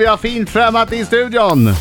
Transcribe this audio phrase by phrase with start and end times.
[0.00, 1.74] Vi har fint främmat i studion.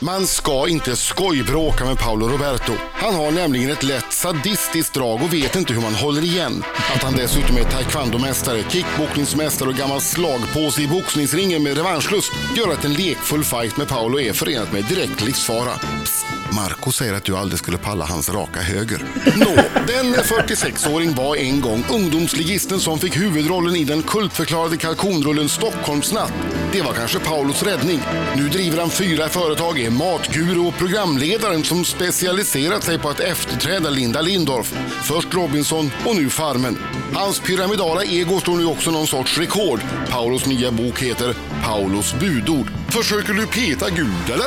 [0.00, 2.72] Man ska inte skojbråka med Paolo Roberto.
[2.92, 6.64] Han har nämligen ett lätt sadistiskt drag och vet inte hur man håller igen.
[6.94, 12.84] Att han dessutom är taekwondomästare, kickboxningsmästare och gammal slagpåse i boxningsringen med revanschlust gör att
[12.84, 15.72] en lekfull fight med Paolo är förenat med direkt livsfara.
[16.04, 19.04] Psst, Marco säger att du aldrig skulle palla hans raka höger.
[19.36, 19.54] Nå,
[19.86, 26.32] den 46-åring var en gång ungdomsligisten som fick huvudrollen i den kultförklarade kalkonrullen Stockholmsnatt.
[26.72, 28.00] Det var kanske Paulos räddning.
[28.36, 33.90] Nu driver han fyra företag, är matguru och programledaren som specialiserat sig på att efterträda
[33.90, 34.74] Linda Lindorff.
[35.02, 36.78] Först Robinson och nu Farmen.
[37.14, 39.80] Hans pyramidala ego står nu också någon sorts rekord.
[40.10, 41.34] Paulos nya bok heter
[41.64, 42.66] Paulos budord.
[42.88, 44.46] Försöker du peta Gud eller?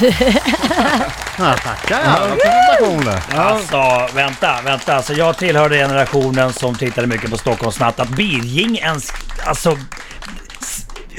[1.38, 3.22] Ja, tackar presentationer.
[3.36, 4.94] Alltså, vänta, vänta.
[4.94, 8.00] Alltså, jag tillhörde generationen som tittade mycket på Stockholmsnatt.
[8.00, 9.12] Att Birging ens
[9.46, 9.78] alltså,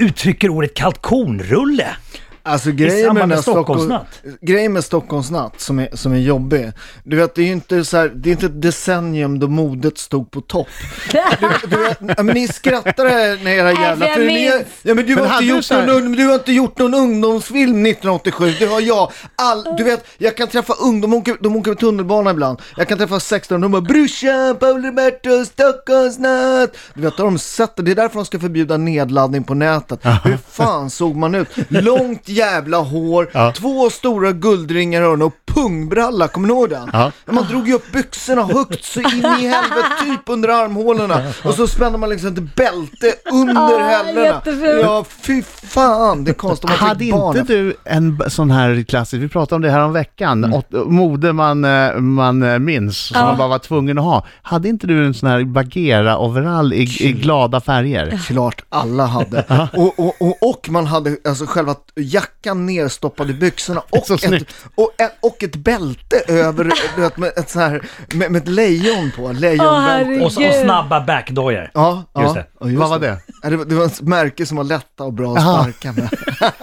[0.02, 1.96] uttrycker ordet kalkonrulle.
[2.44, 4.22] Alltså grejen med, med Stockholmsnatt.
[4.42, 6.72] grejen med Stockholmsnatt som är, som är jobbig,
[7.04, 9.98] du vet det är ju inte så här, det är inte ett decennium då modet
[9.98, 10.68] stod på topp.
[11.12, 15.06] Du, du vet, ja, men ni skrattar här när era jävla, för ni, ja men
[15.06, 18.66] du Men har, inte gjort här- någon, du har inte gjort någon ungdomsfilm 1987, det
[18.66, 19.12] har jag.
[19.36, 22.98] All, du vet, jag kan träffa ungdomar, de åker, de åker tunnelbana ibland, jag kan
[22.98, 26.78] träffa 16 de bara brorsan, Paul Roberto, Stockholmsnatt.
[26.94, 30.00] Du vet, har de sett det, det är därför de ska förbjuda nedladdning på nätet.
[30.24, 31.48] Hur fan såg man ut?
[31.70, 33.54] Långt jävla hår, Ja.
[33.58, 36.90] två stora guldringar i öronen och pungbralla, kommer ni ihåg den?
[36.94, 37.12] Ja.
[37.32, 41.22] Man drog ju upp byxorna högt så in i helvete, typ under armhålorna.
[41.44, 44.42] Och så spände man liksom ett bälte under Ah, hällorna.
[44.82, 47.38] Ja, fy fan, det är konstigt man Hade fick barn.
[47.38, 50.54] inte du en sån här klassisk, vi pratade om det här om veckan, Mm.
[50.58, 53.26] åt, mode man, eh, man eh, minns, som Ja.
[53.26, 54.26] man bara var tvungen att ha.
[54.42, 58.20] Hade inte du en sån här Bagheera-overall i, i glada färger?
[58.28, 59.70] Klart alla hade.
[59.74, 61.76] Och, och, och, och man hade alltså själva
[62.22, 64.44] jackan nerstoppad i byxorna och, ett,
[64.76, 69.12] och, och ett bälte över, du vet, med ett så här, med, med ett lejon
[69.16, 69.82] på, lejonbälte.
[69.82, 70.22] herregud.
[70.22, 71.72] Och, och snabba backdojer.
[71.74, 72.46] Ja, ja, Just det.
[72.60, 73.18] ja, just Vad var det?
[73.44, 76.10] Det, var, det var ett märke som var lätta och bra att sparka med.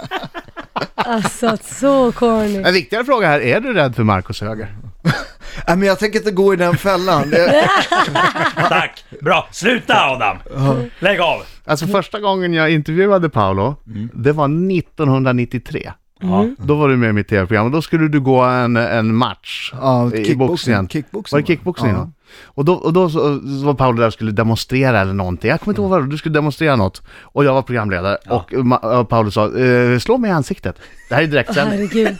[0.94, 2.56] Alltså så corny.
[2.56, 4.76] En viktigare fråga här, är du rädd för Marcus höger?
[5.68, 7.30] Nej, men jag tänker inte gå i den fällan.
[7.30, 7.68] Det,
[8.68, 9.04] Tack!
[9.20, 9.48] Bra!
[9.50, 10.36] Sluta Adam!
[10.98, 11.42] Lägg av!
[11.64, 13.76] Alltså första gången jag intervjuade Paolo,
[14.14, 15.92] det var 1993.
[16.20, 16.46] Ja.
[16.58, 19.72] Då var du med i mitt tv-program och då skulle du gå en, en match
[19.80, 20.88] ja, i kickboxing, boxningen.
[20.88, 21.36] kickboxing.
[21.36, 21.92] Var det kickboxning?
[21.92, 21.98] Ja.
[21.98, 22.10] Ja.
[22.44, 25.50] Och då, och då så, så var Paolo där och skulle demonstrera eller någonting.
[25.50, 27.02] Jag kommer inte ihåg vad det var, du skulle demonstrera något.
[27.20, 30.76] Och jag var programledare och, Ma- och Paolo sa, eh, slå mig i ansiktet.
[31.08, 31.78] Det här är direktsändning.
[31.78, 32.18] Herregud.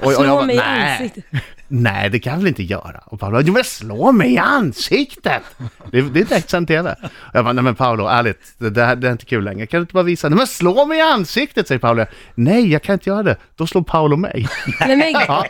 [0.00, 1.24] Och, och jag bara, mig i nej, ansiktet.
[1.68, 3.00] nej det kan jag väl inte göra.
[3.06, 5.42] Och Paolo, jo men slå mig i ansiktet!
[5.90, 6.90] Det, är- det är direktsänd TV.
[7.02, 9.66] Och jag bara, nej men Paolo, ärligt, det, det, här, det är inte kul längre.
[9.66, 10.28] Kan du inte bara visa?
[10.28, 12.06] Nej men slå mig i ansiktet, säger Paolo.
[12.34, 13.36] Nej, jag kan inte göra det.
[13.56, 14.48] Då slår Paolo mig.
[14.80, 15.46] Nej, men, Ja.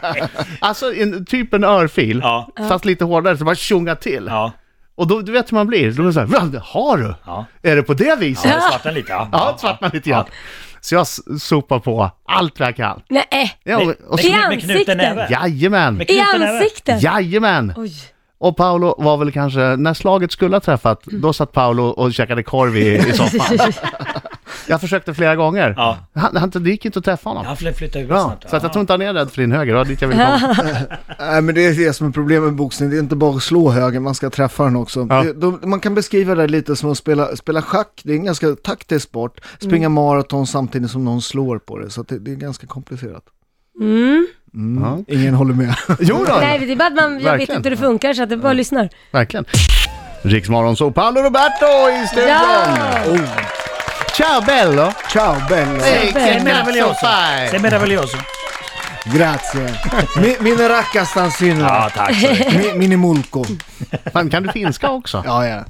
[0.60, 2.48] Alltså en, typ en örfil, Ja.
[2.68, 4.24] fast lite hårdare, så bara tjongar till.
[4.28, 4.52] Ja.
[4.94, 6.96] Och då, du vet hur man blir, då är det så här, "Va, det har
[6.96, 7.14] du?
[7.26, 7.44] Ja.
[7.62, 8.44] Är det på det viset?
[8.44, 9.52] Ja, Ja, det svartnar lite ja.
[9.54, 10.24] det svartnar lite grann.
[10.80, 11.06] Så jag
[11.40, 13.02] sopar på allt vad jag kan.
[13.08, 13.58] nej.
[13.64, 14.96] Ja, och, och, I Med, med knuten ansiktet?
[14.96, 15.28] näve.
[15.30, 16.52] jajamän, Med I knuten näve.
[16.58, 17.02] ansiktet?
[17.02, 17.72] jajamän.
[17.76, 17.92] Oj.
[18.38, 22.42] Och Paolo var väl kanske, när slaget skulle ha träffat, då satt Paolo och käkade
[22.42, 23.72] korv i, i soffan.
[24.70, 25.74] Jag försökte flera gånger.
[25.76, 25.98] Ja.
[26.14, 27.46] Han, han, det gick inte att träffa honom.
[27.46, 28.50] Han flyttar flytta Ja, snart.
[28.50, 30.08] så att jag tror inte han är rädd för din höger, det var dit jag
[30.08, 30.56] ville komma.
[31.18, 33.42] Nej men det är det som är problemet med boxning, det är inte bara att
[33.42, 35.06] slå höger, man ska träffa den också.
[35.10, 35.22] Ja.
[35.22, 38.24] Det, då, man kan beskriva det lite som att spela, spela schack, det är en
[38.24, 39.40] ganska taktisk sport.
[39.58, 39.92] Springa Mm.
[39.92, 43.22] maraton samtidigt som någon slår på det, så att det, det är ganska komplicerat.
[43.80, 44.26] Mm.
[44.54, 45.04] Mm.
[45.08, 45.74] Ingen håller med.
[46.00, 48.22] Jo då, Nej, det är bara att man, jag vet inte hur det funkar så
[48.22, 48.88] att jag bara lyssnar.
[49.12, 49.44] verkligen.
[50.22, 51.66] Riksmorgon så Paolo Roberto
[52.04, 52.28] i studion!
[52.28, 53.12] Ja!
[53.12, 53.20] oh,
[54.20, 54.92] Ciao bello!
[55.08, 56.12] ciao bello, bello.
[56.12, 57.58] che meraviglioso fai!
[57.58, 58.18] meraviglioso.
[59.04, 59.64] grazie.
[60.16, 62.52] Mi, mine racca stanzino, Ja, tack.
[62.52, 63.44] Mi, mini mulko.
[64.12, 65.22] Fan, kan du finska också?
[65.24, 65.64] Ja, ja.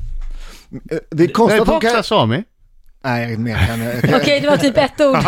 [1.11, 2.05] Det är konstigt att Popsa kan...
[2.05, 2.45] Sami?
[3.05, 3.95] Nej, jag mer kan jag.
[3.95, 4.21] jag.
[4.21, 5.23] Okej, det var typ ett ord.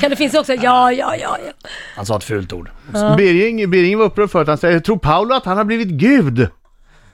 [0.00, 0.54] kan det finnas också?
[0.54, 1.52] Ja, ja, ja, ja.
[1.96, 2.70] Han sa ett fult ord.
[3.16, 6.48] Birging, Birging var upprörd för att han säger, tror Paolo att han har blivit gud?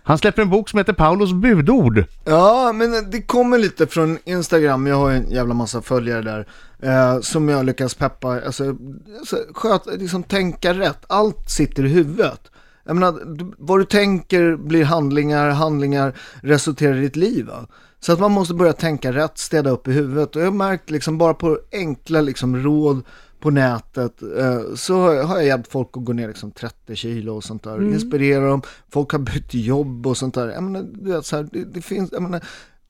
[0.09, 2.05] Han släpper en bok som heter Paulos budord.
[2.25, 6.47] Ja, men det kommer lite från Instagram, jag har ju en jävla massa följare där,
[6.83, 8.77] eh, som jag lyckas peppa, alltså,
[9.19, 12.41] alltså sköt, liksom tänka rätt, allt sitter i huvudet.
[12.85, 13.21] Jag menar,
[13.59, 17.47] vad du tänker blir handlingar, handlingar resulterar i ditt liv.
[17.47, 17.67] Va?
[18.01, 20.37] Så att man måste börja tänka rätt, städa upp i huvudet.
[20.37, 23.03] Och jag har märkt liksom bara på enkla liksom råd
[23.41, 27.45] på nätet eh, så har jag- hjälpt folk att gå ner liksom 30 kilo och
[27.45, 27.83] sånt där.
[27.93, 28.63] Inspirera dem,
[28.93, 30.49] folk har bytt jobb och sånt där.
[30.49, 32.41] Jag menar, du vet, så här, det, det finns, jag menar,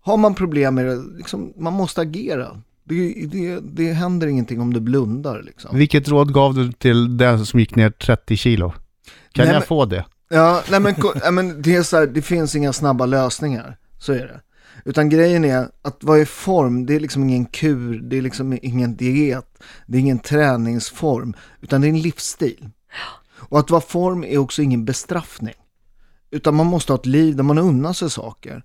[0.01, 2.61] har man problem med det, liksom, man måste agera.
[2.85, 5.77] Det, det, det händer ingenting om du blundar liksom.
[5.77, 8.71] Vilket råd gav du till den som gick ner 30 kilo?
[8.71, 10.05] Kan Nej, jag men- få det?
[10.31, 13.77] Ja, nej men, nej, men det är så här, det finns inga snabba lösningar.
[13.99, 14.41] Så är det.
[14.85, 18.59] Utan grejen är att vara i form, det är liksom ingen kur, det är liksom
[18.63, 22.71] ingen diet, det är ingen träningsform, utan det är en livsstil.
[23.31, 25.55] Och att vara form är också ingen bestraffning.
[26.31, 28.63] Utan man måste ha ett liv där man unnar sig saker.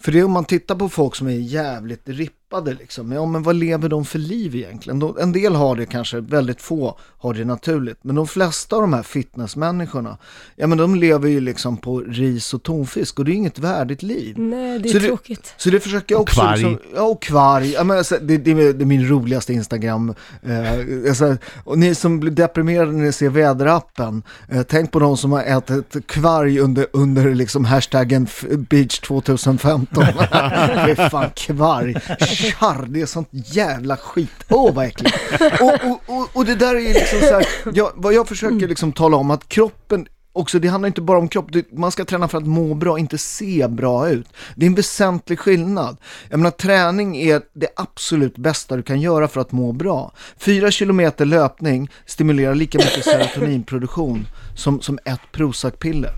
[0.00, 2.08] För det är om man tittar på folk som är jävligt
[2.50, 4.98] rippade liksom, ja men vad lever de för liv egentligen?
[4.98, 7.98] De, en del har det kanske, väldigt få har det naturligt.
[8.02, 10.18] Men de flesta av de här fitnessmänniskorna,
[10.56, 14.02] ja men de lever ju liksom på ris och tonfisk och det är inget värdigt
[14.02, 14.38] liv.
[14.38, 15.54] Nej, det är Så det- tråkigt.
[15.56, 16.40] Så det försöker jag Och också.
[16.40, 16.56] kvarg.
[16.58, 17.70] Liksom, ja, och kvarg.
[17.72, 20.14] Ja, men alltså, det, det, är, det är min roligaste Instagram.
[20.42, 25.16] Eh, alltså, och ni som blir deprimerade när ni ser väderappen, eh, tänk på de
[25.16, 28.26] som har ätit kvarg under, under liksom hashtaggen
[28.70, 30.04] beach 2015.
[30.04, 31.94] det är fan kvarg.
[32.36, 34.44] Charr, det är sånt jävla skit.
[34.48, 35.16] Åh, vad äckligt.
[35.60, 38.68] Och, och, och, och det där är ju liksom så här, jag, vad jag försöker
[38.68, 40.06] liksom tala om att kroppen
[40.36, 43.18] också, det handlar inte bara om kropp, man ska träna för att må bra, inte
[43.18, 44.28] se bra ut.
[44.54, 45.96] Det är en väsentlig skillnad.
[46.28, 50.12] Jag menar, träning är det absolut bästa du kan göra för att må bra.
[50.38, 56.12] Fyra kilometer löpning stimulerar lika mycket serotoninproduktion som, som ett Prozac-piller.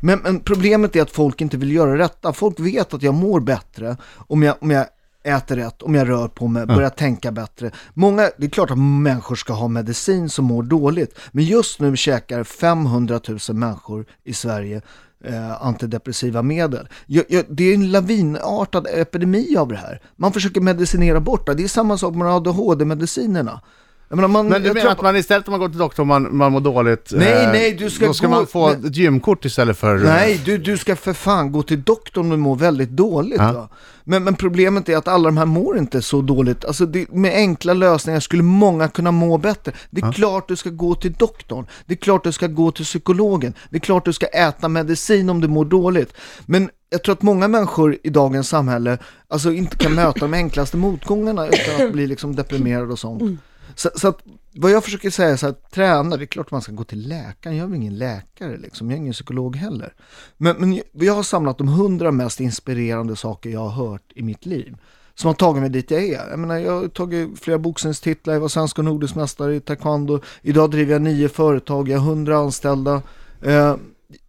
[0.00, 2.32] Men, men problemet är att folk inte vill göra detta.
[2.32, 3.96] Folk vet att jag mår bättre
[4.28, 4.86] om jag, om jag
[5.24, 7.70] äter rätt, om jag rör på mig, börjar tänka bättre.
[7.94, 11.96] Många, det är klart att människor ska ha medicin som mår dåligt, men just nu
[11.96, 14.82] käkar 500 000 människor i Sverige
[15.24, 16.88] eh, antidepressiva medel.
[17.06, 20.00] Jag, jag, det är en lavinartad epidemi av det här.
[20.16, 21.54] Man försöker medicinera bort det.
[21.54, 23.60] Det är samma sak med ADHD-medicinerna.
[24.16, 26.36] Menar, man, Men du menar att man istället om man går till doktorn och man,
[26.36, 28.96] man mår dåligt, Nej, eh, nej, du ska då ska gå- man få men- ett
[28.96, 29.98] gymkort istället för...
[29.98, 33.38] Nej, du, du ska för fan gå till doktorn om du mår väldigt dåligt.
[33.38, 33.68] Ja.
[34.04, 36.64] Men, men problemet är att alla de här mår inte så dåligt.
[36.64, 39.72] Alltså det, med enkla lösningar skulle många kunna må bättre.
[39.90, 41.66] Det är klart du ska gå till doktorn.
[41.86, 43.54] Det är klart du ska gå till psykologen.
[43.70, 46.14] Det är klart du ska äta medicin om du mår dåligt.
[46.46, 48.98] Men jag tror att många människor i dagens samhälle
[49.28, 53.40] alltså inte kan möta de enklaste motgångarna utan att bli liksom deprimerad och sånt.
[53.74, 54.18] Så, så att
[54.54, 57.08] vad jag försöker säga är så att träna, det är klart man ska gå till
[57.08, 57.56] läkaren.
[57.56, 59.94] Jag är ingen läkare liksom, jag är ingen psykolog heller.
[60.36, 64.46] Men, men jag har samlat de hundra mest inspirerande saker jag har hört i mitt
[64.46, 64.76] liv.
[65.14, 66.28] Som har tagit mig dit jag är.
[66.30, 70.20] Jag menar, jag har tagit flera boxningstitlar, jag var svensk och nordisk mästare i taekwondo.
[70.42, 73.02] Idag driver jag nio företag, jag har hundra anställda.
[73.42, 73.76] Eh,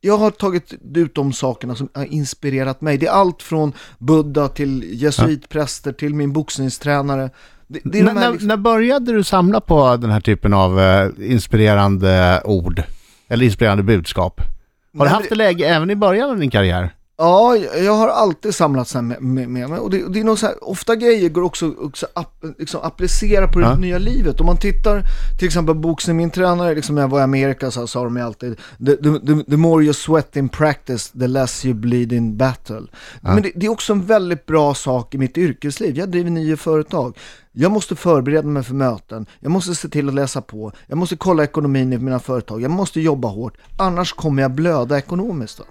[0.01, 2.97] jag har tagit ut de sakerna som har inspirerat mig.
[2.97, 7.29] Det är allt från Buddha till jesuitpräster till min boxningstränare.
[7.67, 10.19] Det, det är När, de här när, liksom- när började du samla på den här
[10.21, 12.83] typen av eh, inspirerande ord?
[13.27, 14.41] Eller inspirerande budskap?
[14.41, 16.89] Har Nej, du haft det läge även i början av din karriär?
[17.23, 19.79] Ja, jag har alltid samlat så med, med, med mig.
[19.79, 23.47] Och det, det är nog så här, ofta grejer går också, också app, liksom applicera
[23.47, 23.75] på det Ja.
[23.75, 24.39] nya livet.
[24.39, 25.03] Om man tittar
[25.39, 28.17] till exempel på boxning, min tränare, liksom när jag var i Amerika så sa de
[28.17, 32.13] ju alltid the, the, the, the more you sweat in practice, the less you bleed
[32.13, 32.81] in battle.
[33.21, 35.97] Men det, det är också en väldigt bra sak i mitt yrkesliv.
[35.97, 37.17] Jag driver nio företag.
[37.51, 41.15] Jag måste förbereda mig för möten, jag måste se till att läsa på, jag måste
[41.15, 45.57] kolla ekonomin i mina företag, jag måste jobba hårt, annars kommer jag blöda ekonomiskt.
[45.57, 45.63] Då.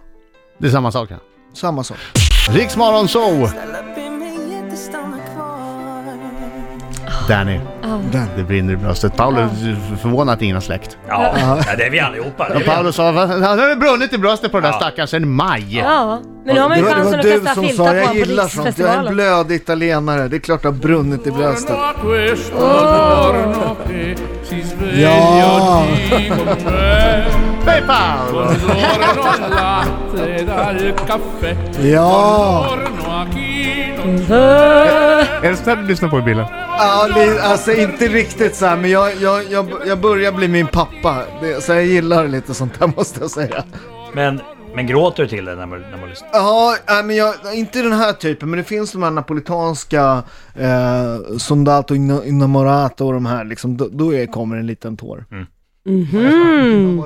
[0.58, 1.16] Det är samma sak ja.
[1.54, 1.96] Samma sak.
[2.50, 3.52] Riksmorgon kvar
[7.28, 7.60] Danny,
[8.12, 8.26] Den.
[8.36, 9.16] det brinner i bröstet.
[9.16, 10.96] Paolo är förvånad att ingen har släckt.
[11.08, 12.48] Ja, ja, det är vi allihopa.
[12.48, 13.26] Det är vi Paolo sa, "Va?
[13.26, 14.76] han har brunnit i bröstet på den där Ja.
[14.80, 15.78] stackaren sedan maj.
[15.78, 18.18] Ja, men nu har man ju chansen att som filtar sa på jag honom på
[18.28, 19.14] gillar sånt, jag är en Riksfestivalen.
[19.14, 21.76] blödig italienare, det är klart det har brunnit i bröstet.
[24.94, 25.84] Ja!
[27.86, 28.46] Paolo!
[31.82, 32.76] Ja!
[35.42, 36.46] Är det sånt du lyssnar på i bilen?
[36.78, 40.66] ja li- alltså inte riktigt så här, men jag, jag, jag, jag börjar bli min
[40.66, 41.22] pappa.
[41.42, 43.64] Det, så jag gillar lite sånt där måste jag säga.
[44.14, 44.40] Men,
[44.74, 46.28] men gråter du till det när man, när man lyssnar?
[46.32, 50.22] Ja, nej, men jag, inte den här typen, men det finns de här napolitanska
[50.54, 55.24] eh, Sondato Innamorato och de här liksom, då, då är, kommer en liten tår.
[55.84, 57.02] Mhm.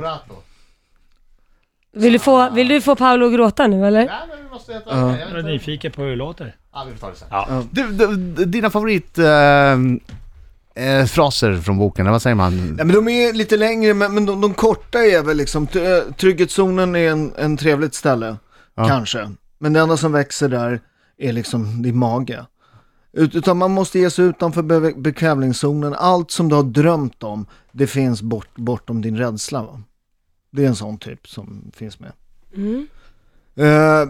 [1.93, 4.01] Vill du, få, vill du få Paolo att gråta nu eller?
[4.01, 6.57] Jag är nyfiken på hur det låter.
[6.73, 7.29] Ja, vi får ta det sen.
[7.31, 7.63] Ja.
[7.71, 9.19] Du, du, dina favorit...
[9.19, 9.73] Eh,
[10.85, 12.67] eh, fraser från boken, vad säger man?
[12.67, 16.13] Nej men de är lite längre, men, men de, de korta är väl liksom, eh,
[16.17, 18.37] trygghetszonen är en, en trevligt ställe,
[18.75, 18.89] Ja.
[18.89, 19.31] kanske.
[19.59, 20.81] Men det enda som växer där
[21.19, 22.47] är liksom din mage.
[23.17, 25.95] Utan man måste ge sig utanför be, bekvämlighetszonen.
[25.95, 29.63] Allt som du har drömt om, det finns bort, bortom din rädsla.
[29.63, 29.83] Va?
[30.51, 32.13] Det är en sån typ som finns med.
[32.55, 32.87] Mm.
[33.61, 33.67] Eh,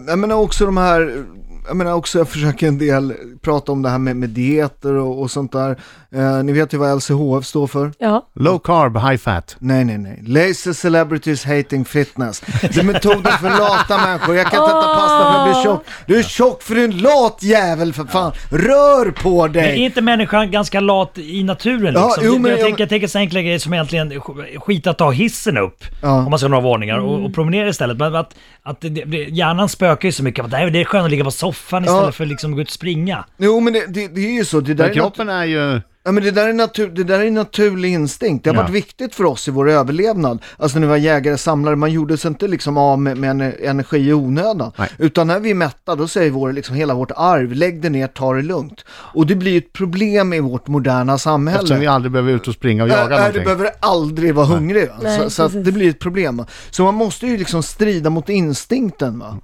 [0.07, 1.25] jag menar också de här,
[1.67, 5.21] jag menar också jag försöker en del prata om det här med, med dieter och,
[5.21, 5.77] och sånt där.
[6.15, 7.91] Eh, ni vet ju vad LCHF står för?
[7.99, 8.27] Ja.
[8.35, 9.55] Low carb, high fat.
[9.59, 10.23] Nej, nej, nej.
[10.27, 12.39] Lazy celebrities hating fitness.
[12.61, 14.35] Det är metoden för lata människor.
[14.35, 15.83] Jag kan inte äta pasta för jag blir tjock.
[16.05, 18.31] Du är tjock för du är en lat jävel för fan.
[18.51, 19.77] Rör på Men är dig!
[19.77, 22.23] inte människan ganska lat i naturen Ja, liksom?
[22.25, 24.97] jo, jag, men jag- tänker, jag tänker så enkla grejer som egentligen sk- skit att
[24.97, 25.83] ta hissen upp.
[26.01, 26.11] Ja.
[26.11, 27.97] Om man ska ha några varningar och, och promenera istället.
[27.97, 30.51] Men att, att det, det, hjärnan spökar ju så mycket.
[30.51, 32.11] Nej, det är skönt att ligga på soffan istället Ja.
[32.11, 33.25] för liksom att gå ut och springa.
[33.37, 34.59] Jo, men det, det, det är ju så.
[34.59, 35.81] Det där Men är kroppen är ju...
[36.07, 38.43] Ja men det där är, natur, det där är naturlig instinkt.
[38.43, 38.61] Det har Ja.
[38.61, 40.39] varit viktigt för oss i vår överlevnad.
[40.57, 43.41] Alltså när vi var jägare samlare, man gjorde sig inte liksom av med, med en-
[43.65, 44.71] energi i onödan.
[44.77, 44.89] Nej.
[44.97, 48.07] Utan när vi är mätta, då säger vår, liksom, hela vårt arv, lägg det ner,
[48.07, 48.85] ta det lugnt.
[48.89, 51.59] Och det blir ett problem i vårt moderna samhälle.
[51.59, 53.43] Eftersom vi aldrig behöver ut och springa och jaga Äh, äh, du någonting.
[53.43, 54.87] behöver aldrig vara hungrig.
[55.01, 56.45] Nej, så, så det blir ett problem.
[56.69, 59.19] Så man måste ju liksom strida mot instinkten.
[59.19, 59.37] Va?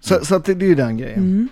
[0.00, 1.48] Så, så att det, det är ju den grejen.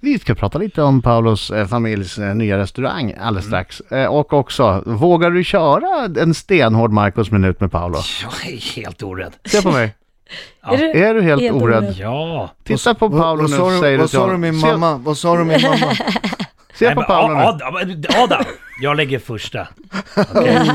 [0.00, 3.64] Vi ska prata lite om Paulos eh, familjs eh, nya restaurang alldeles Mm.
[3.64, 3.80] strax.
[3.90, 7.98] Eh, och också, vågar du köra en stenhård Marcos minut med Paolo?
[8.22, 9.32] Jag är helt orädd.
[9.44, 9.94] Se på mig.
[10.62, 11.82] Är du Är du helt, Helt orädd?
[11.84, 11.94] orädd.
[11.98, 12.50] Ja.
[12.64, 14.96] Titta på Vad, Paolo vad, nu och du, säger vad sa du min mamma?
[14.96, 15.76] Vad sa du min mamma?
[16.74, 17.40] Se Nej, på Paolo nu.
[17.42, 17.74] Adam,
[18.16, 18.44] Adam,
[18.82, 19.68] jag lägger första.
[20.16, 20.70] Okej.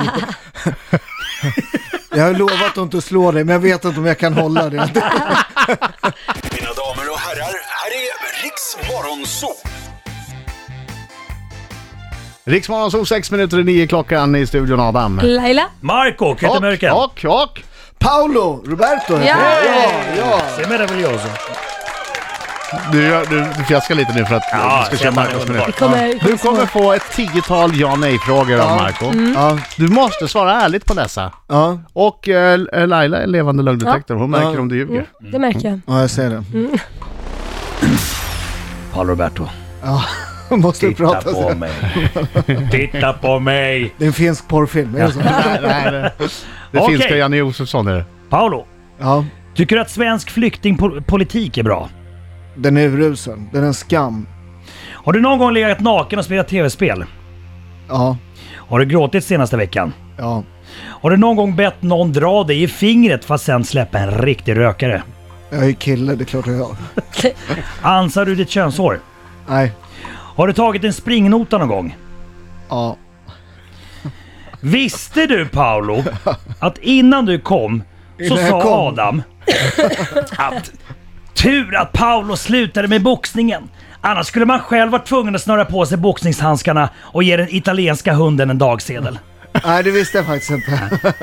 [2.16, 4.70] Jag har lovat att inte slå dig, men jag vet inte om jag kan hålla
[4.70, 4.90] det.
[9.16, 9.50] Morgonzoo!
[12.46, 15.22] Riksmorgon så sex minuter i nio klockan i studion Adam.
[15.24, 15.64] Laila?
[15.82, 16.92] Marco, Köttemörken.
[16.92, 17.62] Och, och, och.
[18.00, 19.60] Paolo Roberto heter Ja.
[19.66, 19.86] jag.
[19.86, 20.42] ja, ja.
[20.64, 21.28] Se meraviglioso.
[22.92, 25.48] Du, du, du fjäskar lite nu för att Ja, du ska köra man är Marcos
[25.48, 25.76] minut.
[25.80, 28.76] Kommer Du kommer få ett tiotal ja nej-frågor av Ja.
[28.76, 29.06] Marco.
[29.36, 31.32] Ja, Du måste svara ärligt på dessa.
[31.48, 32.58] ja, Och eh,
[32.88, 34.16] Laila är levande lögndetektor.
[34.16, 34.60] Hon märker Ja.
[34.60, 34.94] om du ljuger.
[35.20, 35.80] Mm, det märker jag.
[35.88, 36.44] ja, jag ser det.
[38.96, 39.48] Paolo Roberto.
[40.50, 41.56] Måste du Titta prata på så?
[41.56, 41.72] mig.
[42.72, 43.94] Titta på mig.
[43.98, 45.20] Det är en finsk porrfilm, är det så?
[45.24, 46.12] nej, nej, det,
[46.72, 46.98] det Okej.
[46.98, 48.06] finska Janne Josefsson är det.
[48.30, 48.66] Paolo,
[49.00, 49.26] Ja,
[49.56, 51.90] tycker du att svensk flyktingpolitik är bra?
[52.56, 53.40] den är urusel.
[53.52, 54.28] Den är en skam.
[54.92, 57.06] Har du någon gång legat naken och spelat tv-spel?
[57.90, 58.18] Ja,
[58.56, 59.94] Har du gråtit senaste veckan?
[60.18, 60.44] ja,
[60.84, 64.12] Har du någon gång bett någon dra dig i fingret för att sen släppa en
[64.12, 65.04] riktig rökare?
[65.50, 66.76] Jag är kille, det är klart jag gör.
[67.82, 69.00] Ansar du ditt könshår?
[69.48, 69.72] Nej,
[70.36, 71.98] Har du tagit en springnota någon gång?
[72.70, 72.98] ja,
[74.60, 76.04] Visste du Paolo
[76.60, 77.84] att innan du kom
[78.18, 78.74] så Innan jag sa kom?
[78.74, 79.24] Adam
[80.38, 80.72] att
[81.34, 83.70] tur att Paolo slutade med boxningen.
[84.02, 88.14] Annars skulle man själv vara tvungen att snöra på sig boxningshandskarna och ge den italienska
[88.14, 89.20] hunden en dagsedel.
[89.66, 90.90] nej det visste jag faktiskt inte.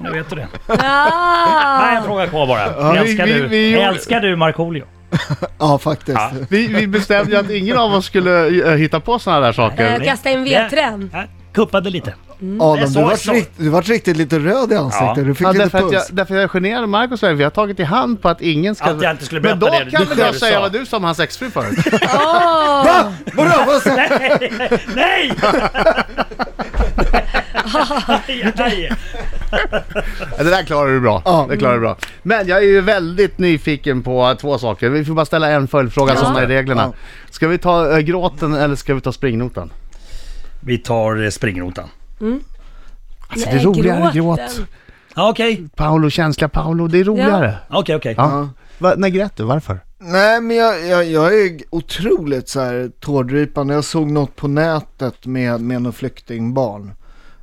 [0.00, 0.48] Nu vet du det.
[0.68, 2.66] Nej, Ah, en fråga kvar bara.
[2.66, 4.84] Ja, vi- älskar, vi- du, vi gjorde- älskar du Markoolio?
[5.58, 6.18] Ja, faktiskt.
[6.18, 6.30] Ja.
[6.50, 9.98] Vi, vi bestämde ju att ingen av oss skulle eh, hitta på sådana där saker.
[10.00, 11.10] eh, kasta in vedträn.
[11.52, 12.14] Kuppade lite.
[12.60, 15.16] Adam, Jag du vart, rikt, du vart riktigt lite röd i ansiktet.
[15.16, 15.22] Ja.
[15.22, 15.92] Du fick Ja, lite därför, att puls.
[16.08, 18.74] jag, därför jag är generad Marcus och vi har tagit i hand på att ingen
[18.74, 18.84] ska...
[18.84, 20.60] Att jag inte skulle Men berätta då det kan väl jag säga sa.
[20.60, 21.78] vad du sa om hans exfru förut?
[22.02, 22.84] Åh!
[22.84, 23.12] Va?
[23.34, 23.50] Vadå?
[23.66, 24.52] Vad sa- Nej!
[24.94, 25.32] Nej!
[28.56, 28.92] Nej!
[30.38, 31.22] Det där klarar du bra.
[31.24, 31.46] Ja.
[31.50, 31.96] Det klarar du bra.
[32.22, 34.88] Men jag är ju väldigt nyfiken på två saker.
[34.88, 36.20] Vi får bara ställa en följdfråga, Ja.
[36.20, 36.82] sådana är reglerna.
[36.82, 36.92] Ja.
[37.30, 39.72] Ska vi ta äh, gråten eller ska vi ta springnotan?
[40.60, 41.88] Vi tar eh, springnotan.
[43.28, 44.46] Alltså, Nej, det är roligare gråten.
[44.56, 44.66] gråt.
[45.16, 47.54] Ja, Okej, Paolo, känsliga Paolo, det är roligare.
[47.70, 48.14] okej, okej.
[48.16, 48.48] Ja.
[48.78, 49.42] Va, när grät du?
[49.42, 49.80] Varför?
[49.98, 53.74] Nej, men jag, jag, jag är otroligt så här tårdrypande.
[53.74, 56.92] Jag såg något på nätet med, med någon flyktingbarn.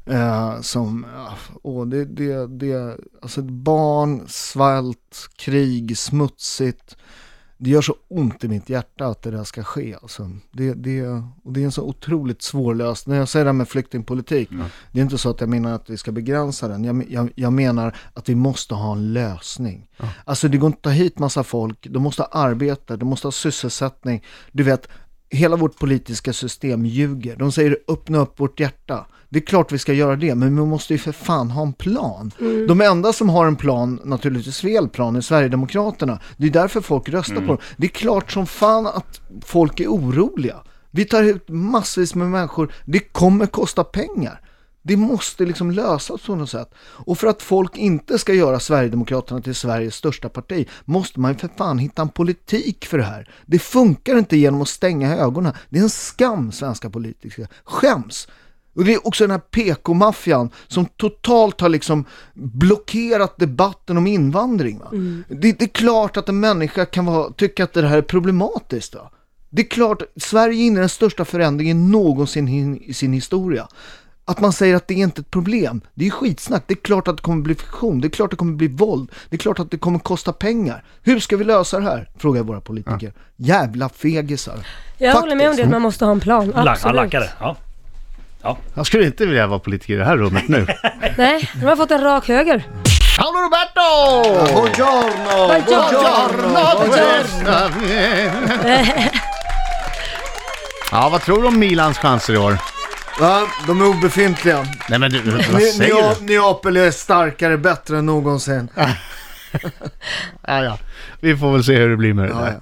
[0.05, 1.05] Eh, som,
[1.63, 6.97] åh, det, det, det, alltså ett barn, svält, krig, smutsigt.
[7.57, 9.95] Det gör så ont i mitt hjärta att det där ska ske.
[10.01, 10.31] Alltså.
[10.51, 11.07] Det, det,
[11.43, 14.50] och det är en så otroligt svårlöst, när jag säger det här med flyktingpolitik,
[14.91, 16.83] det är inte så att jag menar att vi ska begränsa den.
[16.83, 19.88] Jag, jag, jag menar att vi måste ha en lösning.
[20.25, 23.27] Alltså det går inte att ta hit massa folk, de måste ha arbete, de måste
[23.27, 24.24] ha sysselsättning.
[24.51, 24.88] Du vet,
[25.29, 27.36] hela vårt politiska system ljuger.
[27.36, 29.05] De säger öppna upp vårt hjärta.
[29.29, 31.74] Det är klart vi ska göra det, men vi måste ju för fan ha en
[31.74, 32.32] plan.
[32.67, 36.20] De enda som har en plan, naturligtvis fel plan, är Sverigedemokraterna.
[36.38, 37.58] Det är därför folk röstar på dem.
[37.77, 40.55] Det är klart som fan att folk är oroliga.
[40.91, 44.41] Vi tar ut massvis med människor, det kommer kosta pengar.
[44.87, 46.73] Det måste liksom lösas på något sätt.
[46.79, 51.49] Och för att folk inte ska göra Sverigedemokraterna till Sveriges största parti måste man för
[51.57, 53.29] fan hitta en politik för det här.
[53.45, 55.53] Det funkar inte genom att stänga ögonen.
[55.69, 57.47] Det är en skam, svenska politiker.
[57.63, 58.27] Skäms!
[58.75, 64.79] Och det är också den här PK-maffian som totalt har liksom blockerat debatten om invandring.
[64.79, 64.89] Va?
[65.29, 68.95] Det, det är klart att en människa kan vara, tycka att det här är problematiskt.
[68.95, 69.11] Va?
[69.49, 73.67] Det är klart, Sverige är inne i den största förändringen någonsin i sin historia.
[74.27, 76.63] Att man säger att det är inte ett problem, det är ju skitsnack.
[76.67, 78.67] Det är klart att det kommer bli fiktion, det är klart att det kommer bli
[78.67, 80.84] våld, det är klart att det kommer kosta pengar.
[81.03, 82.10] Hur ska vi lösa det här?
[82.17, 83.13] Frågar våra politiker.
[83.36, 84.67] Jävla fegisar.
[84.98, 85.65] Jag håller med om det, Faktiskt.
[85.65, 86.53] att man måste ha en plan.
[86.55, 86.96] Absolut.
[86.96, 87.29] lackade.
[87.39, 87.55] Ja.
[88.74, 90.67] Jag skulle inte vilja vara politiker i det här rummet nu.
[91.17, 92.67] Nej, de har fått en rak höger.
[93.17, 94.53] Paolo Roberto!
[94.53, 95.48] Buongiorno!
[95.48, 96.60] Buongiorno!
[100.91, 102.58] Ja, vad tror du om Milans chanser i år?
[103.19, 103.48] Va?
[103.67, 104.65] De är obefintliga.
[104.89, 106.25] Nej men du, vad säger du?
[106.25, 108.69] Neapel är starkare, bättre än någonsin.
[110.47, 110.77] Ja, ja.
[111.19, 112.53] Vi får väl se hur det blir med det Ja, ja.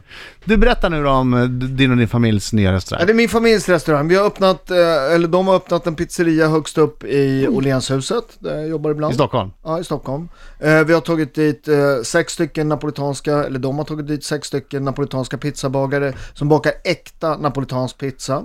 [0.46, 3.06] Du berättar nu då om eh, din och din familjs nya Ja, restaurang.
[3.06, 4.08] det är min familjs restaurang.
[4.08, 4.78] Vi har öppnat, eh,
[5.14, 9.12] eller de har öppnat en pizzeria högst upp i Åhlénshuset, där jag jobbar ibland.
[9.12, 9.52] I Stockholm?
[9.64, 10.30] Ja, i Stockholm.
[10.60, 11.68] Eh, vi har tagit dit
[12.04, 17.38] sex stycken napolitanska, eller de har tagit dit sex stycken napolitanska pizzabagare som bakar äkta
[17.38, 18.44] napolitansk pizza.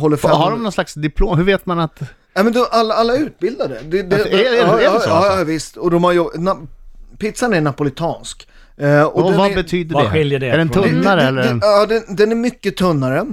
[0.00, 0.30] Håller fem...
[0.30, 1.36] Har de någon slags diplom?
[1.38, 2.00] Hur vet man att...
[2.34, 3.78] Ja men då, alla, alla är utbildade.
[3.88, 5.38] Det, det, Alltså, är- är- ja, är det ja, så ja, alltså?
[5.38, 5.76] ja, visst.
[5.76, 6.56] Och de har na,
[7.20, 8.46] pizzan är napolitansk.
[8.76, 10.10] Eh, Och, den vad är, betyder vad det?
[10.10, 11.58] skiljer det Är den tunnare eller?
[11.62, 13.26] Ja, den, den är mycket tunnare.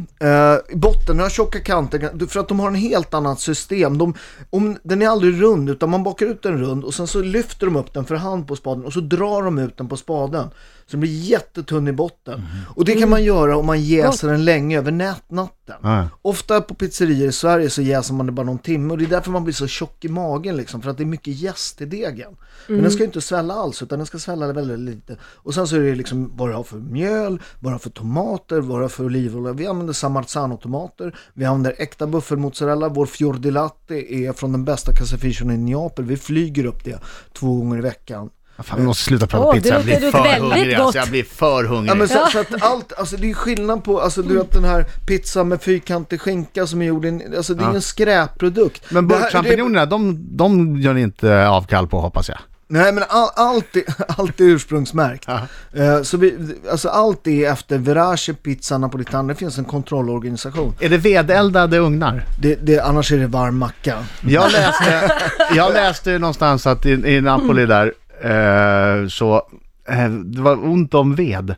[0.69, 3.97] I botten har tjocka kanter, för att de har en helt annat system.
[3.97, 4.13] De,
[4.49, 7.65] om, den är aldrig rund, utan man bakar ut den rund och sen så lyfter
[7.65, 10.47] de upp den för hand på spaden och så drar de ut den på spaden.
[10.87, 12.45] Så den blir jättetunn i botten.
[12.75, 15.75] Och det kan man göra om man jäser den länge över nät, natten.
[15.83, 16.09] Ja.
[16.21, 19.09] Ofta på pizzerior i Sverige så jäser man det bara någon timme och det är
[19.09, 21.85] därför man blir så tjock i magen liksom, för att det är mycket jäst i
[21.85, 22.35] degen.
[22.67, 25.17] Men den ska ju inte svälla alls, utan den ska svälla väldigt lite.
[25.23, 27.89] Och sen så är det liksom vad du har för mjöl, vad du har för
[27.89, 29.53] tomater, vad du har för olivolja.
[29.53, 34.91] Vi använder Samarzano-tomater, vi använder äkta buffelmozzarella, vår fior di latte är från den bästa
[34.91, 36.05] caseificon i Neapel.
[36.05, 36.99] Vi flyger upp det
[37.33, 38.29] två gånger i veckan.
[38.63, 39.69] Fan, vi måste sluta prata Åh, pizza.
[39.69, 40.99] Jag det blir för hungrig alltså.
[40.99, 41.89] Jag blir för hungrig.
[41.91, 44.63] Ja men så, så att allt, alltså det är skillnad på, alltså du vet den
[44.63, 47.75] här pizza med fyrkantig skinka som är gjord i, alltså det är Ja.
[47.75, 48.91] en skräpprodukt.
[48.91, 52.37] Men burkchampinjonerna, de, de gör ni inte avkall på hoppas jag.
[52.69, 53.83] Nej men all, allt, är,
[54.19, 55.27] allt är ursprungsmärkt.
[55.73, 56.35] Eh, så vi,
[56.71, 60.75] alltså allt är efter Verace Pizza Napolitana, det finns en kontrollorganisation.
[60.79, 62.25] Är det vedeldade ugnar?
[62.39, 63.97] Det, det, annars är det varm macka.
[64.21, 65.11] Jag läste,
[65.55, 69.41] jag läste någonstans att i, i Napoli där eh, så
[69.89, 71.55] eh, det var ont om ved.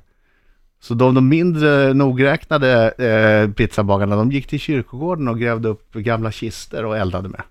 [0.81, 6.31] Så de, de mindre nogräknade eh, pizzabagarna de gick till kyrkogården och grävde upp gamla
[6.31, 7.41] kister och eldade med.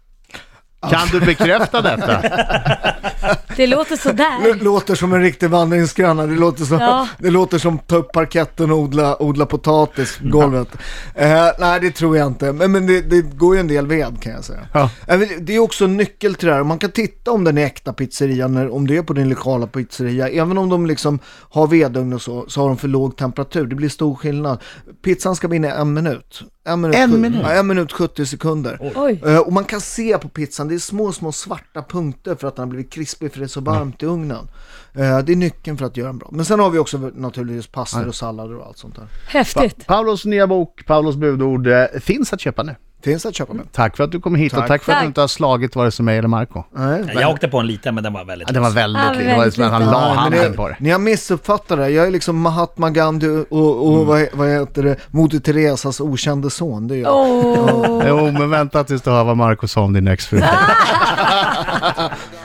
[0.91, 2.23] Kan du bekräfta detta?
[3.59, 4.55] Det låter Det sådär.
[4.65, 7.09] låter som en riktig vandringsgranne, det låter som, Ja.
[7.19, 10.69] det låter som ta upp parketten och odla, odla potatis på golvet.
[11.15, 14.23] Eh, nej det tror jag inte, men, men det, det går ju en del ved
[14.23, 14.61] kan jag säga.
[14.75, 14.91] Ja.
[15.07, 17.67] Eh, Det är också en nyckel till det här, man kan titta om den är
[17.67, 20.29] äkta pizzeria, när, om det är på din lokala pizzeria.
[20.29, 21.19] Även om de liksom
[21.51, 24.59] har vedugn och så, så har de för låg temperatur, det blir stor skillnad.
[25.05, 26.43] Pizzan ska vinna en minut.
[26.65, 27.41] En minut, En minut?
[27.43, 28.93] Ja, en minut 70 sekunder.
[28.97, 29.23] Oj.
[29.27, 32.57] Eh, och man kan se på pizzan, det är små, små svarta punkter för att
[32.57, 34.49] den har blivit krispig för det är så varmt i ugnen.
[34.95, 36.29] Eh, det är nyckeln för att göra den bra.
[36.33, 39.07] Men sen har vi också naturligtvis pastor och sallader och allt sånt där.
[39.27, 39.87] Häftigt.
[39.87, 42.75] Paulos nya bok, Paulos budord, eh, finns att köpa nu.
[43.05, 43.73] Finns att köpa med.
[43.73, 44.69] Tack för att du kom hit och Tack.
[44.69, 45.03] tack för att Tack.
[45.05, 46.63] du inte har slagit vare sig mig eller Marco.
[46.77, 49.11] Nej, Jag åkte på en liten men den var väldigt Ja, det var väldigt Ja,
[49.45, 50.77] lite, det var han la Ja, men handen på det.
[50.81, 51.89] Ni har missuppfattat det.
[51.91, 56.89] Jag är liksom Mahatma Gandhi och, och vad, vad heter det, Moder Teresas okände son.
[56.89, 57.15] Det är jag.
[57.15, 58.03] Åh.
[58.09, 60.41] Jo, men vänta tills du hör vad Marco sa om din exfru.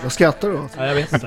[0.04, 0.72] Jag skrattar åt.
[0.78, 1.12] Ja, jag vet